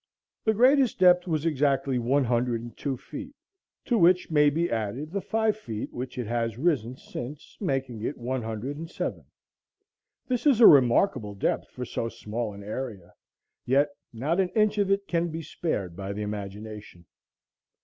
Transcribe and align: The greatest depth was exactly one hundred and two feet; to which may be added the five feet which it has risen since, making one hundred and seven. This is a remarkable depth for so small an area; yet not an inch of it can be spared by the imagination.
The 0.45 0.55
greatest 0.55 0.97
depth 0.97 1.27
was 1.27 1.45
exactly 1.45 1.99
one 1.99 2.23
hundred 2.23 2.63
and 2.63 2.75
two 2.75 2.97
feet; 2.97 3.35
to 3.85 3.99
which 3.99 4.31
may 4.31 4.49
be 4.49 4.67
added 4.67 5.11
the 5.11 5.21
five 5.21 5.55
feet 5.55 5.93
which 5.93 6.17
it 6.17 6.25
has 6.25 6.57
risen 6.57 6.95
since, 6.97 7.55
making 7.61 8.01
one 8.15 8.41
hundred 8.41 8.77
and 8.77 8.89
seven. 8.89 9.25
This 10.27 10.47
is 10.47 10.59
a 10.59 10.65
remarkable 10.65 11.35
depth 11.35 11.67
for 11.69 11.85
so 11.85 12.09
small 12.09 12.51
an 12.51 12.63
area; 12.63 13.13
yet 13.63 13.89
not 14.11 14.39
an 14.39 14.49
inch 14.55 14.79
of 14.79 14.89
it 14.89 15.07
can 15.07 15.27
be 15.27 15.43
spared 15.43 15.95
by 15.95 16.13
the 16.13 16.23
imagination. 16.23 17.05